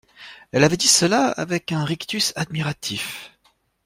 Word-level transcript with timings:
Elle 0.51 0.63
avait 0.63 0.77
dit 0.77 0.87
cela 0.87 1.27
avec 1.27 1.71
un 1.71 1.83
rictus 1.85 2.33
admiratif. 2.35 3.37